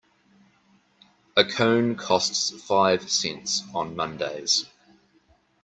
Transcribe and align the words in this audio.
A 1.37 1.45
cone 1.45 1.93
costs 1.95 2.49
five 2.59 3.07
cents 3.11 3.61
on 3.71 3.95
Mondays. 3.95 4.65